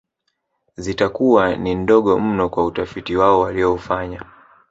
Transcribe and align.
Zitakuwa 0.77 1.55
ni 1.55 1.75
ndogo 1.75 2.19
mno 2.19 2.49
kwa 2.49 2.65
utafiti 2.65 3.15
wao 3.15 3.39
walioufanya 3.39 4.23